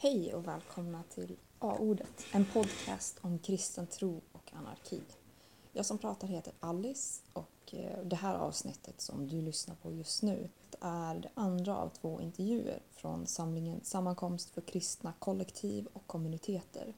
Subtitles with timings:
[0.00, 5.00] Hej och välkomna till A-ordet, en podcast om kristen tro och anarki.
[5.72, 10.22] Jag som pratar heter Alice och eh, det här avsnittet som du lyssnar på just
[10.22, 10.48] nu
[10.80, 16.94] är det andra av två intervjuer från samlingen Sammankomst för kristna kollektiv och kommuniteter.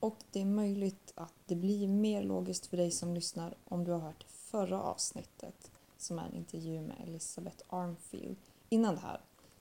[0.00, 3.92] Och det är möjligt att det blir mer logiskt för dig som lyssnar om du
[3.92, 8.36] har hört förra avsnittet som är en intervju med Elisabeth Armfield
[8.68, 9.20] innan det här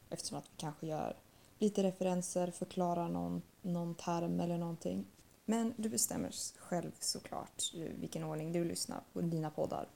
[0.10, 1.16] eftersom att vi kanske gör
[1.60, 5.06] lite referenser, förklara någon, någon term eller någonting.
[5.46, 9.90] Men du bestämmer själv såklart eh, vilken ordning du lyssnar på dina poddar.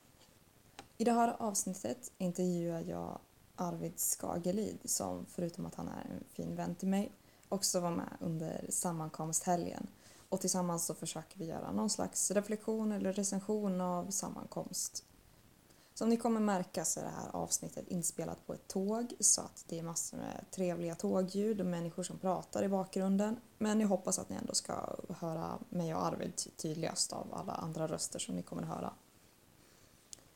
[0.98, 3.20] I det här avsnittet intervjuar jag
[3.56, 7.12] Arvid Skagelid som förutom att han är en fin vän till mig
[7.50, 9.88] också var med under sammankomsthelgen
[10.30, 15.04] och tillsammans så försöker vi göra någon slags reflektion eller recension av sammankomst
[16.00, 19.66] som ni kommer märka så är det här avsnittet inspelat på ett tåg så att
[19.68, 23.38] det är massor med trevliga tågljud och människor som pratar i bakgrunden.
[23.58, 27.88] Men jag hoppas att ni ändå ska höra mig och Arvid tydligast av alla andra
[27.88, 28.94] röster som ni kommer att höra.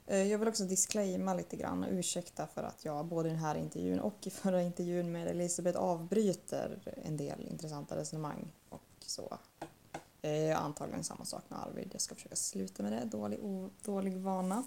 [0.06, 3.42] Eh, jag vill också disclaima lite grann och ursäkta för att jag både i den
[3.42, 9.38] här intervjun och i förra intervjun med Elisabeth avbryter en del intressanta resonemang och så.
[10.22, 11.90] Eh, antagligen samma sak med Arvid.
[11.92, 13.06] Jag ska försöka sluta med det.
[13.06, 13.40] Dålig,
[13.84, 14.64] dålig vana.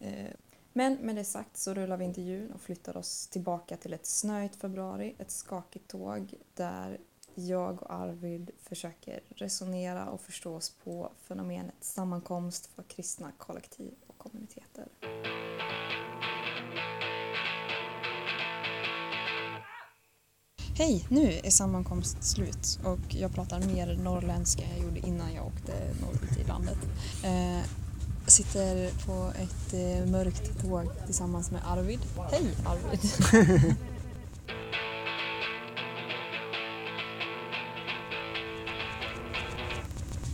[0.00, 0.30] Eh,
[0.72, 4.56] men med det sagt så rullar vi intervjun och flyttar oss tillbaka till ett snöigt
[4.56, 6.98] februari, ett skakigt tåg där
[7.34, 14.18] jag och Arvid försöker resonera och förstå oss på fenomenet sammankomst för kristna kollektiv och
[14.18, 14.88] kommuniteter.
[20.78, 21.06] Hej!
[21.10, 25.72] Nu är sammankomst slut och jag pratar mer norrländska än jag gjorde innan jag åkte
[26.00, 26.78] norrut i landet.
[27.24, 27.87] Eh,
[28.28, 32.00] Eh, sitter på ett eh, mörkt tåg tillsammans med Arvid.
[32.30, 33.00] Hej Arvid!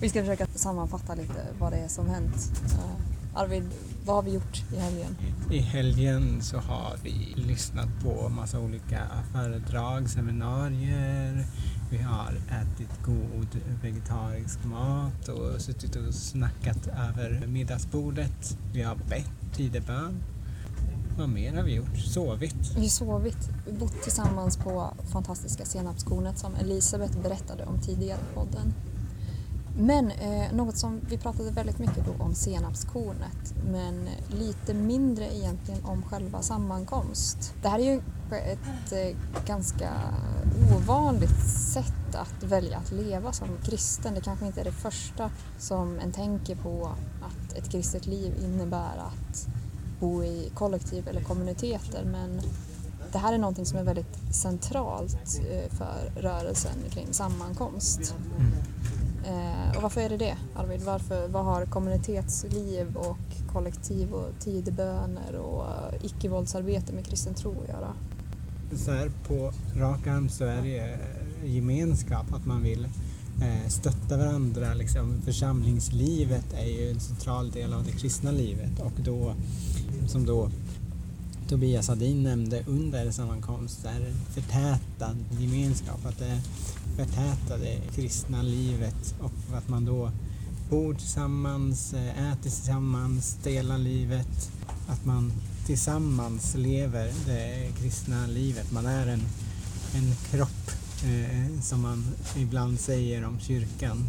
[0.00, 2.52] Vi ska försöka sammanfatta lite vad det är som hänt.
[2.64, 3.70] Uh, Arvid,
[4.04, 5.16] vad har vi gjort i helgen?
[5.50, 11.46] I helgen så har vi lyssnat på massa olika föredrag, seminarier,
[11.90, 18.58] vi har ätit god vegetarisk mat och suttit och snackat över middagsbordet.
[18.72, 20.22] Vi har bett tidebön.
[21.18, 21.98] Vad mer har vi gjort?
[21.98, 22.72] Sovit.
[22.76, 23.50] Vi har sovit.
[23.66, 28.74] Vi bott tillsammans på fantastiska senapskornet som Elisabeth berättade om tidigare i podden.
[29.78, 35.84] Men eh, något som vi pratade väldigt mycket då om senapskornet men lite mindre egentligen
[35.84, 37.54] om själva sammankomst.
[37.62, 39.90] Det här är ju ett eh, ganska
[40.76, 44.14] ovanligt sätt att välja att leva som kristen.
[44.14, 48.96] Det kanske inte är det första som en tänker på att ett kristet liv innebär
[48.96, 49.46] att
[50.00, 52.40] bo i kollektiv eller kommuniteter men
[53.12, 58.14] det här är någonting som är väldigt centralt eh, för rörelsen kring sammankomst.
[58.38, 58.52] Mm.
[59.26, 60.82] Eh, och varför är det det, Arvid?
[60.82, 65.64] Varför, vad har kommunitetsliv och kollektiv och tidböner och
[66.02, 67.92] icke-våldsarbete med kristen tro att göra?
[68.76, 72.84] Så här på rak arm så är det eh, gemenskap, att man vill
[73.42, 74.74] eh, stötta varandra.
[74.74, 75.22] Liksom.
[75.24, 79.34] Församlingslivet är ju en central del av det kristna livet och då,
[80.06, 80.50] som då
[81.48, 86.40] Tobias Hadin nämnde under sammankomster förtätad gemenskap, att det
[86.96, 90.10] förtätade kristna livet och att man då
[90.70, 94.50] bor tillsammans, eh, äter tillsammans, delar livet,
[94.88, 95.32] att man
[95.66, 98.72] tillsammans lever det kristna livet.
[98.72, 99.22] Man är en,
[99.94, 100.70] en kropp,
[101.04, 102.04] eh, som man
[102.36, 104.04] ibland säger om kyrkan.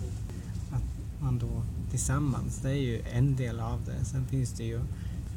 [0.71, 4.05] Att man då tillsammans, det är ju en del av det.
[4.05, 4.81] Sen finns det ju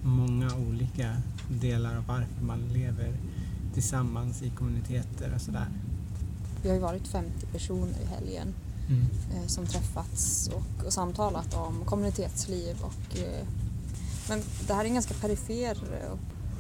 [0.03, 1.16] många olika
[1.48, 3.12] delar av varför man lever
[3.75, 5.69] tillsammans i kommuniteter och sådär.
[6.62, 8.54] Vi har ju varit 50 personer i helgen
[8.88, 9.03] mm.
[9.34, 13.47] eh, som träffats och, och, samtalat om kommunitetsliv och eh,
[14.28, 15.76] men det här är en ganska perifer
[16.12, 16.19] och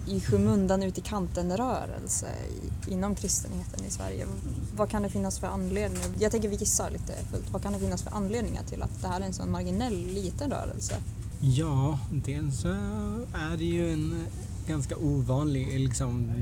[0.08, 2.26] i skymundan ut i kanten-rörelse
[2.88, 4.26] inom kristenheten i Sverige.
[4.76, 6.08] Vad kan det finnas för anledningar?
[6.18, 7.50] Jag tänker vi gissar lite fullt.
[7.52, 10.50] Vad kan det finnas för anledningar till att det här är en sån marginell liten
[10.50, 10.94] rörelse?
[11.40, 12.68] Ja, dels så
[13.34, 14.26] är det ju en
[14.66, 16.32] ganska ovanlig, liksom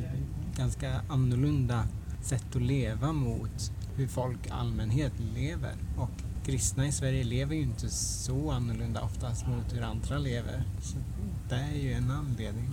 [0.56, 1.84] ganska annorlunda
[2.22, 5.74] sätt att leva mot hur folk allmänhet lever.
[5.98, 6.10] Och
[6.46, 10.62] kristna i Sverige lever ju inte så annorlunda oftast mot hur andra lever.
[10.82, 10.96] Så
[11.48, 12.68] det är ju en anledning.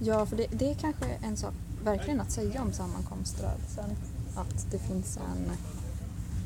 [0.00, 3.90] Ja, för det, det är kanske en sak verkligen att säga om sammankomströrelsen.
[4.34, 5.50] Att det finns en,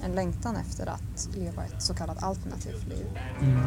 [0.04, 3.06] en längtan efter att leva ett så kallat alternativt liv.
[3.40, 3.60] Mm.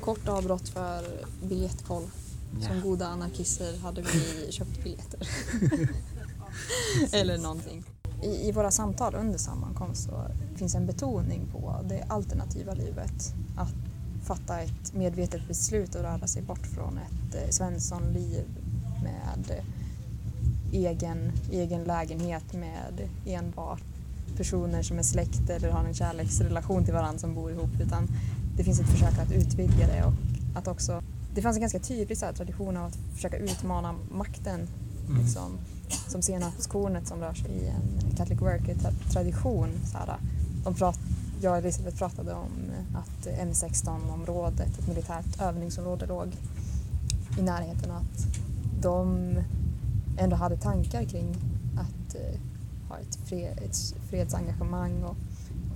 [0.00, 1.04] Kort avbrott för
[1.42, 2.02] biljettkoll.
[2.60, 5.28] Som goda anarkister hade vi köpt biljetter.
[7.12, 7.84] Eller någonting.
[8.22, 10.26] I, I, våra samtal under sammankomst så
[10.56, 13.34] finns en betoning på det alternativa livet.
[13.56, 13.74] Att
[14.30, 18.44] fatta ett medvetet beslut och röra sig bort från ett eh, Svenssonliv
[19.02, 19.64] med eh,
[20.72, 23.82] egen, egen lägenhet med enbart
[24.36, 28.08] personer som är släkt eller har en kärleksrelation till varandra som bor ihop utan
[28.56, 30.12] det finns ett försök att utvidga det och
[30.54, 31.02] att också
[31.34, 34.68] det fanns en ganska tydlig så här, tradition av att försöka utmana makten
[35.10, 35.22] Mm.
[35.22, 35.58] liksom,
[36.08, 39.68] som senapskornet som rör sig i en Catholic Worker-tradition.
[40.64, 40.98] De prat,
[41.40, 46.36] jag och Elisabeth pratade om eh, att M16-området, ett militärt övningsområde, låg
[47.38, 48.26] i närheten och att
[48.82, 49.34] de
[50.18, 51.36] ändå hade tankar kring
[51.76, 52.40] att eh,
[52.88, 55.16] ha ett, fred, ett fredsengagemang och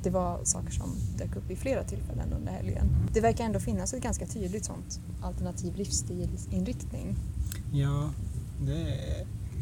[0.03, 2.87] det var saker som dök upp i flera tillfällen under helgen.
[3.13, 7.17] Det verkar ändå finnas ett ganska tydligt sånt alternativ livsstilsinriktning.
[7.73, 8.11] Ja,
[8.61, 8.99] det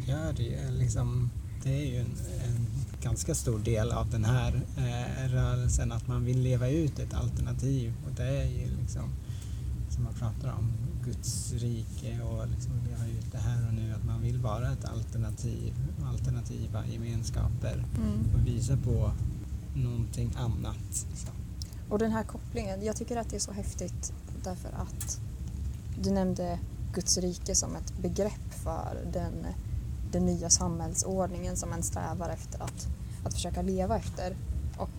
[0.07, 0.71] gör det ju.
[0.71, 1.29] Liksom,
[1.63, 2.15] det är ju en,
[2.45, 2.67] en
[3.03, 7.93] ganska stor del av den här eh, rörelsen att man vill leva ut ett alternativ
[8.05, 9.09] och det är ju liksom
[9.89, 10.73] som man pratar om
[11.05, 14.85] Guds rike och liksom leva ut det här och nu att man vill vara ett
[14.85, 15.73] alternativ,
[16.05, 17.85] alternativa gemenskaper
[18.33, 19.11] och visa på
[19.75, 21.07] någonting annat.
[21.15, 21.31] Så.
[21.89, 24.13] Och den här kopplingen, jag tycker att det är så häftigt
[24.43, 25.19] därför att
[26.01, 26.59] du nämnde
[26.93, 29.45] Guds rike som ett begrepp för den,
[30.13, 32.87] den nya samhällsordningen som en strävar efter att,
[33.25, 34.35] att försöka leva efter.
[34.77, 34.89] Och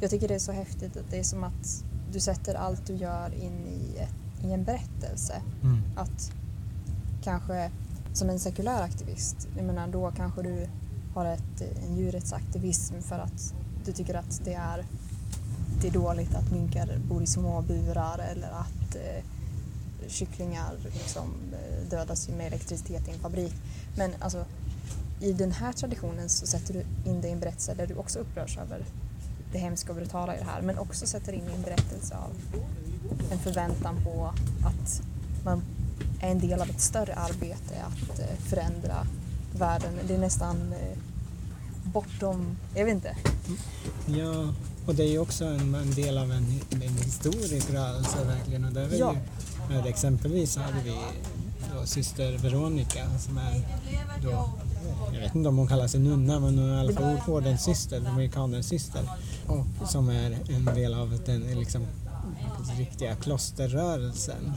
[0.00, 2.94] jag tycker det är så häftigt att det är som att du sätter allt du
[2.94, 5.42] gör in i, ett, i en berättelse.
[5.62, 5.82] Mm.
[5.96, 6.32] Att
[7.22, 7.70] kanske
[8.12, 10.68] som en sekulär aktivist, jag menar då kanske du
[11.14, 13.54] har ett, en djurrättsaktivism för att
[13.84, 14.84] du tycker att det är,
[15.80, 19.24] det är dåligt att minkar bor i små burar eller att eh,
[20.08, 23.54] kycklingar liksom, eh, dödas med elektricitet i en fabrik.
[23.96, 24.44] Men alltså,
[25.20, 28.18] i den här traditionen så sätter du in det i en berättelse där du också
[28.18, 28.84] upprörs över
[29.52, 32.30] det hemska och brutala i det här men också sätter in en berättelse av
[33.32, 34.34] en förväntan på
[34.66, 35.02] att
[35.44, 35.62] man
[36.20, 39.06] är en del av ett större arbete att eh, förändra
[39.58, 39.94] världen.
[40.08, 40.98] Det är nästan eh,
[41.84, 43.16] bortom, jag vet inte.
[44.06, 44.54] Ja,
[44.86, 48.64] och det är ju också en, en del av en, en historisk rörelse verkligen.
[48.64, 49.12] Och där är Ja.
[49.12, 49.18] ju,
[49.72, 50.96] med exempelvis så hade vi
[51.74, 53.62] då syster Veronica som är
[54.22, 54.50] då,
[55.12, 57.64] jag vet inte om hon kallar sig nunna men hon är i alla fall ordens
[57.64, 59.02] syster, dominikanens syster.
[59.46, 61.86] Och som är en del av den liksom,
[62.78, 64.52] riktiga klosterrörelsen.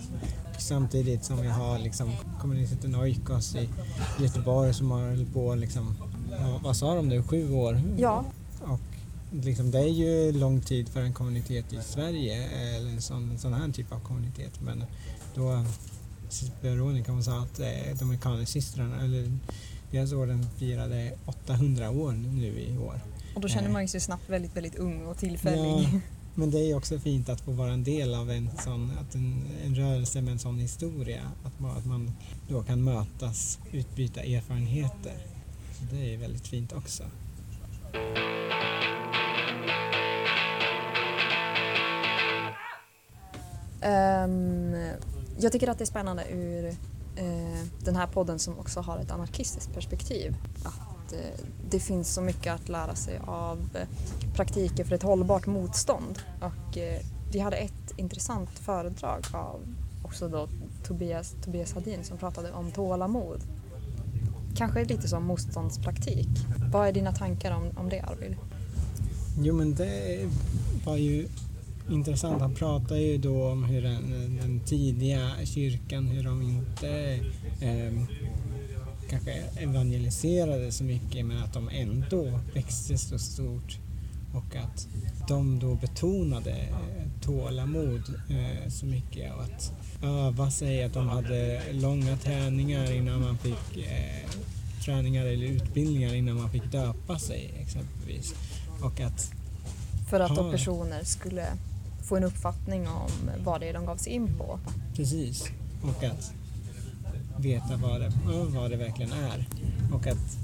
[0.58, 3.70] Samtidigt som vi har liksom kommunisten Oikos i
[4.20, 5.96] Göteborg som har hållit på liksom,
[6.64, 7.82] vad sa de nu, sju år?
[7.98, 8.24] Ja,
[8.62, 8.94] Och
[9.31, 12.44] liksom, det är ju lång tid för en kommunitet i Sverige,
[12.75, 14.62] eller en sån, sån här typ av kommunitet.
[14.62, 14.83] Men
[15.36, 15.66] då,
[16.62, 19.31] Veronica hon sa att eh, Dominikanersystrarna, eller
[19.92, 23.01] deras orden firade 800 år nu i år.
[23.36, 25.89] och då känner man ju sig snabbt väldigt, väldigt ung och tillfällig.
[25.94, 26.00] Ja,
[26.36, 29.45] men det är också fint att få vara en del av en, sån, att en,
[29.66, 31.21] en rörelse med en sån historia.
[31.44, 32.12] Att man, att man
[32.50, 35.18] då kan mötas, utbyta erfarenheter.
[35.80, 37.04] Så det är väldigt fint också.
[43.85, 44.75] Um,
[45.37, 49.11] jag tycker att det är spännande ur uh, den här podden som också har ett
[49.11, 50.35] anarkistiskt perspektiv.
[50.63, 51.19] Att uh,
[51.69, 56.19] det finns så mycket att lära sig av eh, uh, praktiker för ett hållbart motstånd.
[56.42, 56.77] Och
[57.31, 59.59] vi hade ett intressant föredrag av
[60.04, 60.47] också då
[60.87, 63.42] Tobias, Tobias Hadin som pratade om tålamod.
[64.56, 66.27] Kanske lite som motståndspraktik.
[66.71, 68.35] Vad är dina tankar om, om det Arvid?
[69.39, 70.30] Jo men det
[70.85, 71.27] var ju
[71.89, 72.42] intressant.
[72.42, 77.19] Han pratar ju då om hur den, den tidiga kyrkan, hur de inte
[77.61, 77.94] eh,
[79.09, 83.77] kanske evangeliserade så mycket men att de ändå växte så stort
[84.33, 84.87] och att
[85.27, 89.71] de då betonade eh, tålamod eh, så mycket och att
[90.04, 94.30] öva sig, att de hade långa träningar innan man fick eh,
[94.85, 98.33] träningar eller utbildningar innan man fick döpa sig exempelvis.
[98.81, 99.31] Och att
[100.09, 100.51] För att Ja.
[100.51, 101.45] personer skulle
[102.06, 103.09] få en uppfattning om
[103.44, 104.59] vad det är de gav sig in på.
[104.95, 105.45] Precis.
[105.83, 106.33] Och att
[107.38, 108.12] veta vad det,
[108.47, 109.47] vad det verkligen är.
[109.94, 110.38] Och att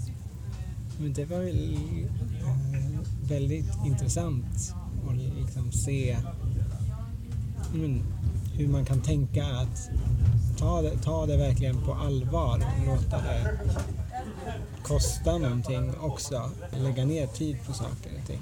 [1.01, 2.99] men det var väl eh,
[3.29, 4.73] väldigt intressant
[5.09, 6.17] att liksom se
[7.73, 8.03] men,
[8.53, 9.89] hur man kan tänka att
[10.57, 13.59] ta det, ta det verkligen på allvar och låta det
[14.83, 16.51] kosta någonting också.
[16.77, 18.41] Lägga ner tid på saker och ting.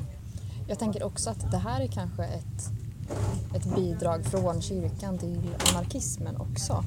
[0.67, 2.69] Jag tänker också att det här är kanske ett,
[3.55, 6.83] ett bidrag från kyrkan till anarkismen också.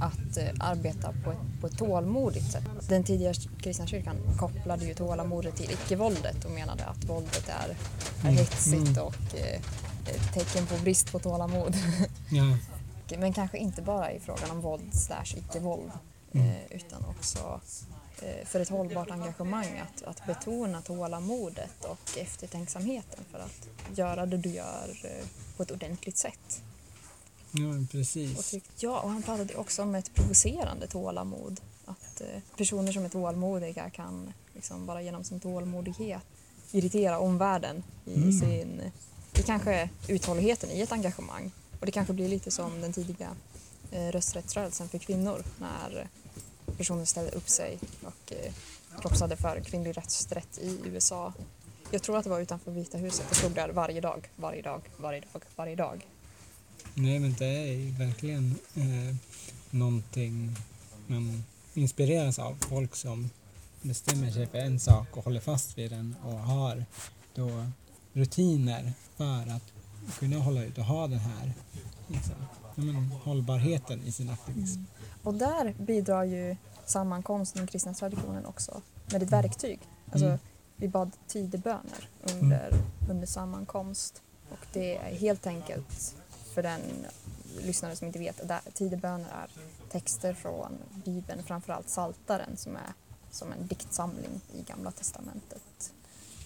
[0.00, 2.64] Att eh, arbeta på ett, på ett tålmodigt sätt.
[2.88, 7.76] Den tidigare kristna kyrkan kopplade ju tålamodet till icke-våldet och menade att våldet är, är
[8.22, 9.02] Mm, hetsigt mm.
[9.04, 9.60] och eh,
[10.06, 11.74] ett tecken på brist på tålamod.
[12.30, 12.56] Ja.
[13.18, 15.90] Men kanske inte bara i frågan om våld slash icke-våld
[16.32, 16.46] Mm.
[16.48, 17.60] eh, utan också
[18.44, 24.48] för ett hållbart engagemang att, att betona tålamodet och eftertänksamheten för att göra det du
[24.50, 26.62] gör eh, på ett ordentligt sätt.
[27.52, 28.50] ja, Och precis.
[28.50, 31.60] tyck, ja, och han pratade också om ett provocerande tålamod.
[31.84, 36.22] Att eh, personer som är tålmodiga kan liksom bara genom sin tålmodighet
[36.72, 38.32] irritera omvärlden i Mm.
[38.32, 38.80] sin...
[39.32, 41.50] Det kanske är uthålligheten i ett engagemang.
[41.80, 43.28] Och det kanske blir lite som den tidiga
[43.90, 46.08] eh, rösträttsrörelsen för kvinnor när
[46.76, 48.52] personer ställde upp sig och eh,
[49.00, 51.32] propsade för kvinnlig rösträtt i USA.
[51.90, 53.26] Jag tror att det var utanför Vita huset.
[53.28, 56.06] Det stod där varje dag, varje dag, varje dag, varje dag.
[56.94, 59.16] Nej men det är ju verkligen eh,
[59.70, 60.56] någonting
[61.06, 61.44] man
[61.74, 62.56] inspireras av.
[62.68, 63.30] Folk som
[63.82, 66.84] bestämmer sig för en sak och håller fast vid den och har
[67.34, 67.66] då
[68.12, 69.72] rutiner för att
[70.18, 71.52] kunna hålla ut och ha den här
[72.06, 72.34] liksom,
[72.74, 74.80] men, hållbarheten i sin aktivism.
[75.22, 79.80] Och där bidrar ju sammankomsten i kristna traditionen också med ett verktyg.
[80.12, 80.38] Alltså, Mm.
[80.80, 82.72] Vi bad tideböner under,
[83.10, 86.14] under sammankomst och det är helt enkelt
[86.54, 86.80] för den
[87.62, 89.50] lyssnare som inte vet, där tideböner är
[89.90, 92.92] texter från Bibeln, framförallt Saltaren som är
[93.30, 95.92] som en diktsamling i Gamla Testamentet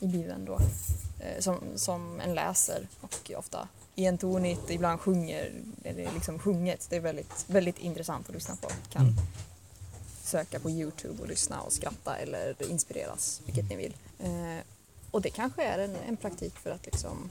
[0.03, 0.59] i Bibeln då,
[1.21, 5.53] eh, som, som en läser och ofta entonigt, ibland sjunger,
[5.85, 6.87] eller liksom sjunget.
[6.91, 8.69] Det är väldigt, väldigt intressant att lyssna på.
[8.93, 9.15] Kan Mm.
[10.23, 13.97] söka på Youtube och lyssna och skratta eller inspireras, vilket ni vill.
[14.19, 14.65] Eh,
[15.11, 17.31] och det kanske är en, en praktik för att liksom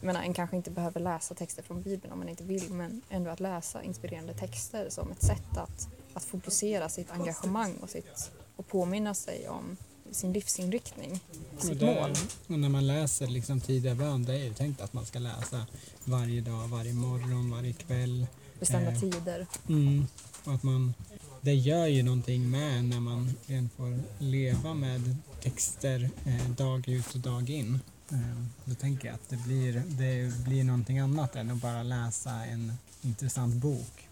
[0.00, 3.02] jag menar, en kanske inte behöver läsa texter från Bibeln om man inte vill, men
[3.10, 8.30] ändå att läsa inspirerande texter som ett sätt att, att fokusera sitt engagemang och, sitt,
[8.56, 9.76] och påminna sig om
[10.14, 11.20] sin livsinriktning,
[11.58, 12.10] sitt det, mål.
[12.46, 15.66] och när man läser liksom tidiga bön, det är ju tänkt att man ska läsa
[16.04, 18.26] varje dag, varje morgon, varje kväll.
[18.60, 19.46] bestämda eh, tider.
[19.68, 20.06] Mm.
[20.44, 20.94] Och att man,
[21.40, 23.34] det gör ju någonting med när man
[23.76, 27.80] får leva med texter eh, dag ut och dag in.
[28.08, 32.30] Eh, då tänker jag att det blir, det blir någonting annat än att bara läsa
[32.30, 34.08] en intressant bok.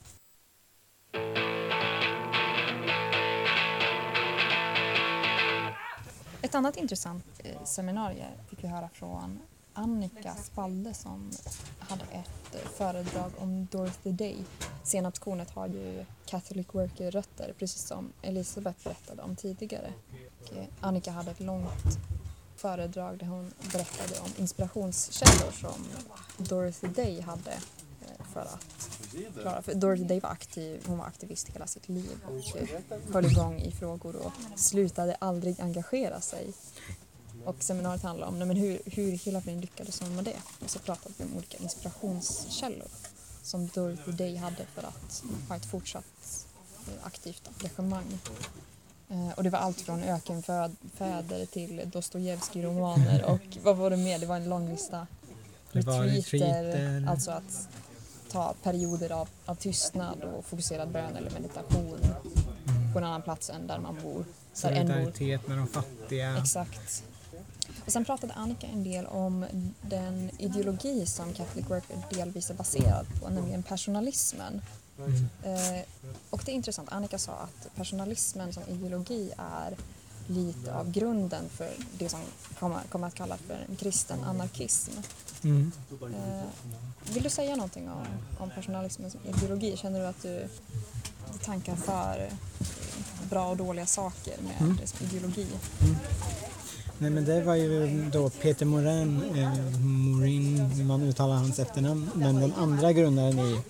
[6.42, 9.38] Ett annat intressant eh, seminarium fick vi höra från
[9.72, 11.30] Annika Spalde som
[11.78, 14.36] hade ett eh, föredrag om Dorothy Day.
[14.82, 19.92] Senapskornet har ju Catholic Worker-rötter, precis som Elisabeth berättade om tidigare.
[20.40, 21.98] Och, eh, Annika hade ett långt
[22.56, 25.86] föredrag där hon berättade om inspirationskällor som
[26.46, 27.52] Dorothy Day hade
[28.32, 29.00] för att
[29.40, 29.62] klara.
[29.62, 33.70] För Dorothy Day var aktiv, hon var aktivist hela sitt liv och höll igång i
[33.72, 36.52] frågor och slutade aldrig engagera sig.
[37.44, 40.36] Och seminariet handlade om nej, men hur, hur hela friden lyckades hon med det.
[40.64, 42.88] Och så pratade vi om olika inspirationskällor
[43.42, 46.46] som Dorothy Day hade för att ha ett fortsatt
[46.88, 48.18] eh, aktivt engagemang.
[49.10, 54.18] Eh, Och det var allt från ökenfäder till Dostojevskij-romaner och vad var det mer?
[54.18, 55.06] Det var en lång lista.
[55.72, 57.06] Det var retreater.
[57.08, 57.68] Alltså att
[58.32, 61.98] ta perioder av, av tystnad och fokuserad bön eller meditation
[62.92, 64.24] på en annan plats än där man bor.
[64.52, 66.38] Solidaritet med de fattiga.
[66.38, 67.04] Exakt.
[67.86, 69.46] Och sen pratade Annika en del om
[69.80, 74.62] den ideologi som Catholic Worker delvis är baserad på, nämligen personalismen.
[74.98, 75.28] Mm.
[75.42, 75.84] Eh,
[76.30, 79.76] och det är intressant, Annika sa att personalismen som ideologi är
[80.32, 82.20] lite av grunden för det som
[82.58, 84.90] kommer, kommer att kallas för en kristen anarkism.
[85.44, 85.72] Mm.
[86.02, 86.42] Eh,
[87.14, 88.04] vill du säga någonting om,
[88.38, 89.76] om personalismen som ideologi?
[89.76, 90.48] Känner du att du,
[91.44, 92.32] tankar för eh,
[93.30, 94.78] bra och dåliga saker med Mm.
[95.00, 95.46] ideologi?
[96.98, 102.10] Nej men det var ju då Peter Morin, eh, Morin, hur man uttalar hans efternamn,
[102.14, 103.60] men den andra grundaren i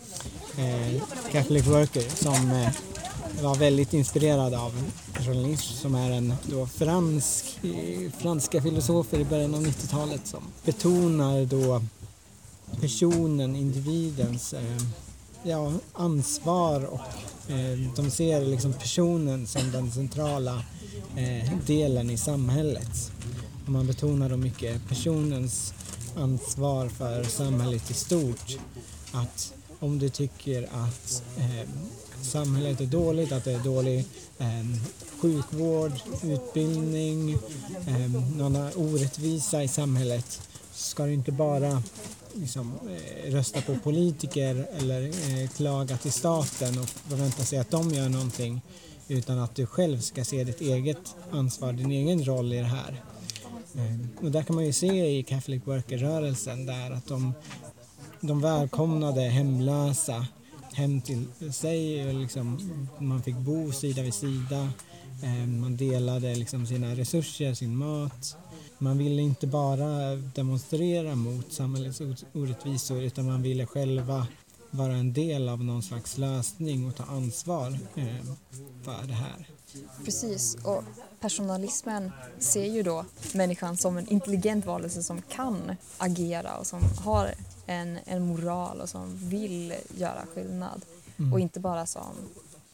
[0.58, 2.70] eh, Catholic Worker som eh,
[3.40, 4.72] var väldigt inspirerad av
[5.12, 7.60] personalism som är en då fransk,
[8.18, 11.82] franska filosofer i början av 90-talet som betonar då
[12.80, 14.76] personen, individens eh,
[15.42, 20.64] ja, ansvar och eh, de ser liksom personen som den centrala
[21.16, 23.12] eh, delen i samhället.
[23.64, 25.74] Och man betonar då mycket personens
[26.16, 28.58] ansvar för samhället i stort.
[29.12, 31.68] Att om du tycker att eh,
[32.24, 34.04] samhället är dåligt, att det är dålig
[34.38, 34.46] eh,
[35.20, 37.32] sjukvård, utbildning,
[37.86, 40.40] eh, någon orättvisa i samhället
[40.72, 41.82] ska du inte bara
[42.34, 47.90] liksom, eh, rösta på politiker eller eh, klaga till staten och förvänta sig att de
[47.90, 48.60] gör någonting
[49.08, 53.02] utan att du själv ska se ditt eget ansvar, din egen roll i det här.
[53.74, 57.34] Eh, och där kan man ju se i Catholic Worker-rörelsen där att de,
[58.20, 60.26] de välkomnade hemlösa
[60.72, 62.12] hem till sig.
[62.14, 62.58] Liksom,
[62.98, 64.70] man fick bo sida vid sida.
[65.22, 68.36] Eh, man delade liksom sina resurser, sin mat.
[68.78, 72.00] Man ville inte bara demonstrera mot samhällets
[72.32, 74.26] orättvisor utan man ville själva
[74.70, 78.24] vara en del av någon slags lösning och ta ansvar eh,
[78.82, 79.48] för det här.
[80.04, 80.84] Precis, och
[81.20, 87.34] personalismen ser ju då människan som en intelligent varelse som kan agera och som har
[87.66, 90.84] en, en moral och som vill göra skillnad.
[91.18, 91.32] Mm.
[91.32, 92.16] Och inte bara som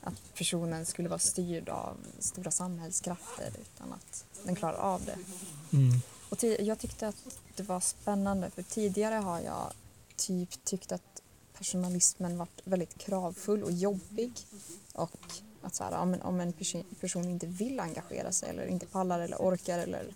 [0.01, 5.19] att personen skulle vara styrd av stora samhällskrafter utan att den klarar av det.
[5.77, 6.01] Mm.
[6.29, 7.17] Och jag tyckte att
[7.57, 9.73] det var spännande för tidigare har jag
[10.17, 11.23] typ tyckt att
[11.59, 14.33] personalismen varit väldigt kravfull och jobbig.
[14.93, 16.53] Och att så här, om, en, om en
[17.01, 20.07] person inte vill engagera sig eller inte pallar eller orkar eller,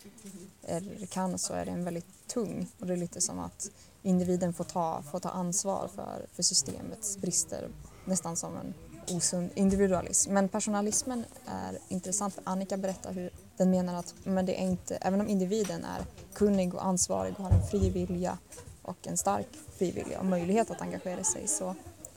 [0.62, 2.66] eller kan så är den väldigt tung.
[2.78, 3.70] Och det är lite som att
[4.02, 7.68] individen får ta, får ta ansvar för, för systemets brister.
[8.04, 8.74] Nästan som en
[9.16, 10.32] osund individualism.
[10.32, 14.96] Men personalismen är intressant för Annika berättar hur den menar att men det är inte,
[14.96, 16.04] även om individen är
[16.34, 18.38] kunnig och ansvarig och har en fri vilja
[18.82, 21.74] och en stark frivillig och möjlighet att engagera sig så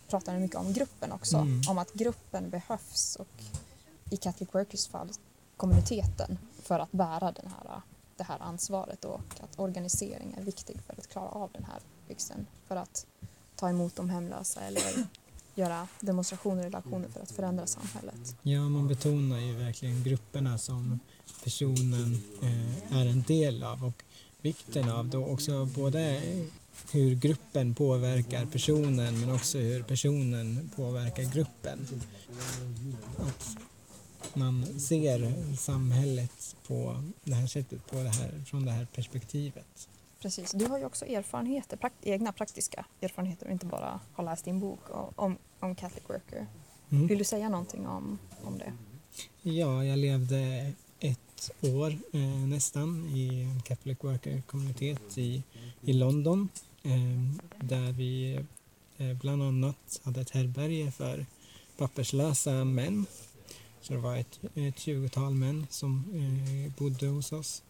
[0.08, 1.38] pratar den mycket om gruppen också.
[1.38, 1.62] Mm.
[1.70, 3.44] Om att gruppen behövs och
[4.10, 5.10] i Catholic Workers fall
[5.58, 7.82] kommuniteten för att bära den här,
[8.18, 12.48] det här ansvaret och att organisering är viktig för att klara av den här byxen.
[12.68, 13.06] För att
[13.56, 14.84] ta emot de hemlösa eller
[15.56, 18.36] göra demonstrationer eller aktioner för att förändra samhället.
[18.42, 21.00] Ja, man betonar ju verkligen grupperna som
[21.44, 24.04] personen eh, är en del av och
[24.42, 26.22] vikten av då också både
[26.92, 31.88] hur gruppen påverkar personen men också hur personen påverkar gruppen.
[33.18, 33.58] Att
[34.33, 39.90] man ser samhället på det här sättet, på det här, från det här perspektivet.
[40.22, 40.51] Precis.
[40.51, 44.59] Du har ju också erfarenheter, prakt egna praktiska erfarenheter och inte bara har läst din
[44.59, 44.79] bok
[45.16, 46.48] om, om Catholic Worker.
[46.90, 47.07] Mm.
[47.07, 48.74] Vill du säga någonting om, om det?
[49.42, 55.44] Ja, jag levde ett år eh, nästan i en Catholic Worker-kommunitet i,
[55.81, 56.50] i London
[56.83, 56.92] eh,
[57.66, 58.40] där vi
[58.98, 61.25] eh, bland annat hade ett härbärge för
[61.77, 63.05] papperslösa män.
[63.86, 67.64] Så det var ett, ett tjugotal män som eh, bodde hos oss.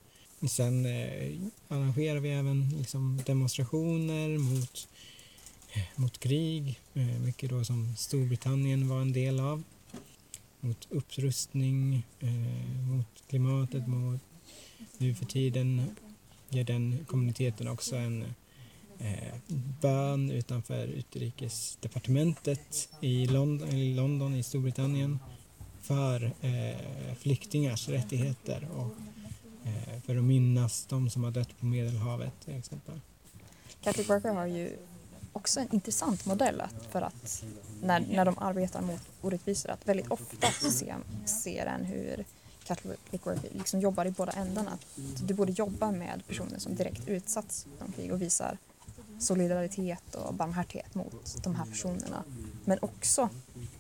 [0.50, 1.36] Sen eh,
[1.68, 4.88] arrangerade vi även liksom, demonstrationer mot,
[5.74, 9.64] eh, mot krig, eh, mycket då som Storbritannien var en del av.
[10.60, 14.22] Mot upprustning, eh, mot klimatet, mot
[14.98, 15.96] nu för tiden
[16.50, 18.26] ger den kommuniteten också en
[19.00, 19.34] eh,
[19.82, 25.20] bön utanför utrikesdepartementet i London, i, London, i Storbritannien
[25.88, 28.96] för eh, flyktingars rättigheter och
[29.66, 33.00] Eh, för att minnas de som har dött på Medelhavet till exempel.
[33.82, 34.78] Catholic Worker har ju
[35.34, 37.44] också en intressant modell för att
[37.82, 40.96] när, när de arbetar mot orättvisor att väldigt ofta ser,
[41.26, 42.26] ser en hur
[42.64, 44.72] Catholic Worker liksom jobbar i båda ändarna.
[44.72, 48.58] att Du borde jobba med personer som direkt utsatts för krig och visar
[49.20, 52.24] solidaritet och barmhärtighet mot de här personerna.
[52.66, 53.30] Men också,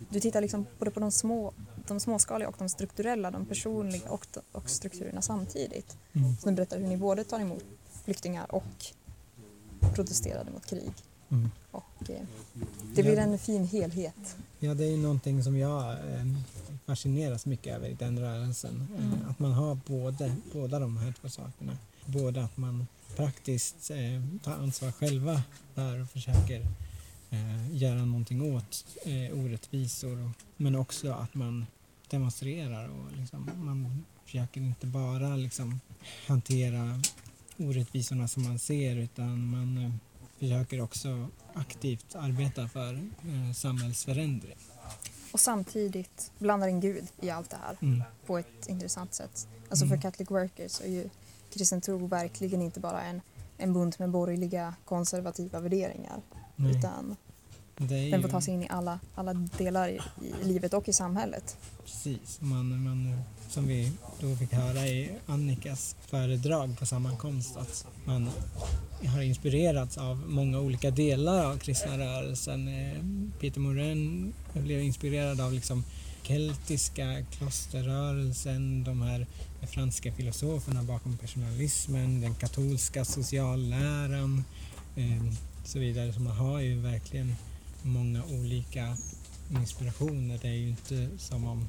[0.09, 1.53] du tittar liksom både på de små
[1.87, 5.97] de småskaliga och de strukturella, de personliga och, och strukturerna samtidigt.
[6.13, 6.35] Mm.
[6.43, 7.63] Du berättar hur ni både tar emot
[8.03, 8.85] flyktingar och
[9.95, 10.91] protesterade mot krig.
[11.29, 11.51] Mm.
[11.71, 12.21] Och eh,
[12.95, 13.21] det blir ja.
[13.21, 14.35] en fin helhet.
[14.59, 16.25] Ja, det är någonting som jag eh,
[16.85, 18.87] fascineras mycket över i den rörelsen.
[18.97, 19.29] Eh, mm.
[19.29, 21.77] att man har både, båda de här två sakerna.
[22.05, 23.97] Både att man praktiskt eh,
[24.43, 25.41] tar ansvar själva
[25.75, 26.61] för och försöker
[27.35, 31.65] eh, göra någonting åt eh, orättvisor men också att man
[32.09, 35.79] demonstrerar och liksom, man försöker inte bara liksom,
[36.27, 37.01] hantera
[37.57, 39.91] orättvisorna som man ser utan man eh,
[40.39, 44.57] försöker också aktivt arbeta för eh, samhällsförändring.
[45.31, 48.03] Och samtidigt blandar in Gud i allt det här mm.
[48.25, 49.47] på ett intressant sätt.
[49.69, 49.97] Alltså mm.
[49.97, 51.09] för Catholic Workers är ju
[51.53, 53.21] kristen tro verkligen inte bara en,
[53.57, 56.21] en bunt med borgerliga konservativa värderingar
[56.55, 56.77] Nej.
[56.77, 57.15] utan
[57.79, 58.11] ju...
[58.11, 59.99] Den får ta sig in i alla, alla delar i,
[60.41, 61.57] i, livet och i samhället.
[61.85, 68.29] Precis, man, man, som vi då fick höra i Annikas föredrag på sammankomst att man
[69.05, 72.67] har inspirerats av många olika delar av kristna rörelsen.
[72.67, 73.03] Eh,
[73.39, 75.83] Peter Morin blev inspirerad av liksom
[76.23, 79.27] keltiska klosterrörelsen, de här
[79.67, 84.43] franska filosoferna bakom personalismen, den katolska socialläran,
[84.95, 85.33] eh,
[85.65, 86.13] så vidare.
[86.13, 87.35] Så man har ju verkligen
[87.85, 88.97] många olika
[89.49, 90.39] inspirationer.
[90.41, 91.67] Det är ju inte som om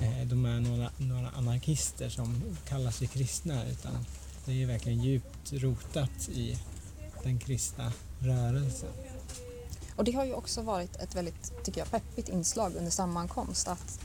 [0.00, 4.06] eh, de är några, några anarkister som kallar sig kristna utan
[4.44, 6.58] det är ju verkligen djupt rotat i
[7.22, 8.88] den kristna rörelsen.
[9.96, 14.00] Och det har ju också varit ett väldigt, tycker jag, peppigt inslag under sammankomst att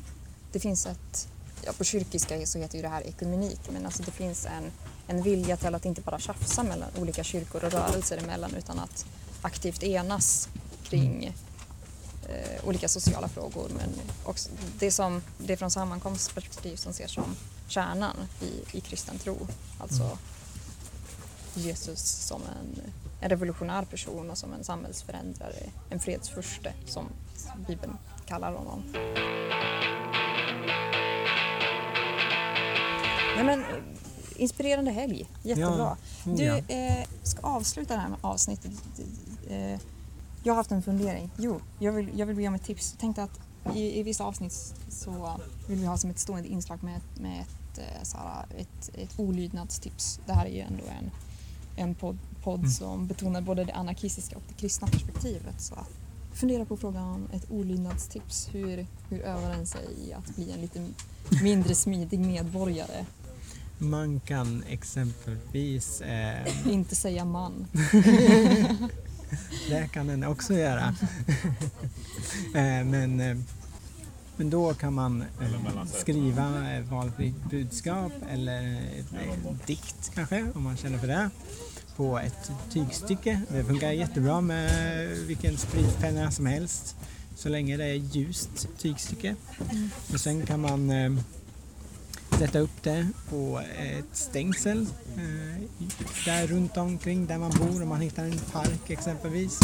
[0.52, 1.28] det finns ett,
[1.66, 4.72] ja på kyrkiska så heter ju det här ekumenik, men alltså det finns en,
[5.08, 9.06] en vilja till att inte bara tjafsa mellan olika kyrkor och rörelser emellan utan att
[9.42, 10.50] aktivt enas
[10.90, 11.26] kring
[12.30, 13.90] eh, olika sociala frågor men
[14.24, 17.36] också det som det från sammankomstperspektiv som ser som
[17.68, 19.48] kärnan i, i kristen tro.
[19.80, 20.04] Alltså
[21.58, 21.68] Mm.
[21.68, 22.82] Jesus som en,
[23.22, 27.06] en revolutionär person och som en samhällsförändrare, en fredsfurste som
[27.68, 28.84] Bibeln kallar honom.
[33.36, 33.64] Nej, men,
[34.36, 35.98] inspirerande helg, jättebra.
[36.26, 38.72] Ja, Du eh, ska avsluta det här med avsnittet.
[39.50, 39.80] Eh,
[40.46, 41.30] jag har haft en fundering.
[41.38, 42.92] Jo, jag vill, jag vill be om ett tips.
[42.94, 43.40] Jag tänkte att
[43.76, 47.78] i, i vissa avsnitt så vill vi ha som ett stående inslag med, med ett,
[47.78, 50.20] eh, så här, ett, ett olydnadstips.
[50.26, 51.12] Det här är ju ändå en,
[51.76, 52.72] en podd, podd Mm.
[52.72, 55.62] som betonar både det anarkistiska och det kristna perspektivet.
[55.62, 55.76] Så
[56.34, 58.50] fundera på frågan om ett olydnadstips.
[58.52, 60.88] Hur, hur övar en sig i att bli en lite
[61.44, 63.06] mindre smidig medborgare?
[63.78, 67.68] Man kan exempelvis, eh, Inte säga man.
[69.70, 70.82] det kan den också göra.
[72.56, 73.38] eh, men, eh,
[74.38, 76.52] men då kan man eh, skriva
[76.90, 81.30] valfritt budskap eller ett, dikt kanske, om man känner för det,
[81.96, 83.42] på ett tygstycke.
[83.50, 86.96] Det funkar jättebra med vilken spritpenna som helst,
[87.36, 89.36] så länge det är ljust tygstycke.
[90.14, 91.12] Och sen kan man eh,
[92.40, 95.62] sätta upp det på ett stängsel eh,
[96.26, 99.60] där runt omkring där man bor om man hittar en park exempelvis.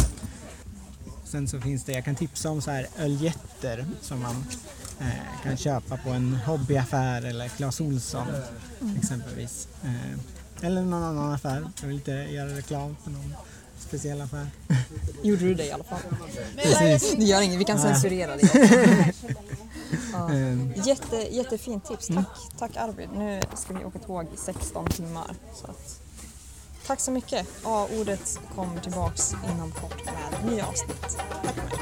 [1.24, 4.46] Sen så finns det, jag kan tipsa om så här öljetter som man
[5.00, 8.28] eh, kan köpa på en hobbyaffär eller Clas Ohlson
[8.98, 9.68] exempelvis.
[9.84, 11.68] Eh, eller någon annan affär.
[11.82, 13.34] Jag vill inte göra reklam för någon
[13.80, 14.48] speciell affär.
[15.24, 16.00] Gjorde du det i alla fall?
[16.56, 17.16] Precis.
[17.18, 19.14] Det gör inget, vi kan censurera det.
[20.14, 20.34] Ja.
[20.34, 22.26] Eh, Jätte, jättefint tips, tack.
[22.60, 23.10] Tack Arvid.
[23.18, 25.36] Nu ska vi åka tåg i 16 timmar.
[25.54, 26.02] Så att,
[26.88, 27.48] tack så mycket.
[27.64, 31.18] A-ordet kommer tillbaks inom kort med nya avsnitt.
[31.44, 31.74] Tack för mig.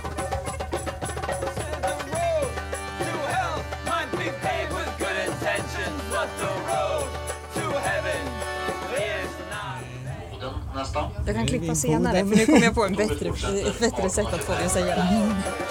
[11.25, 14.41] Jag kan klippa senare för nu kommer jag på en bättre, ett bättre sätt att
[14.43, 14.95] få det att säga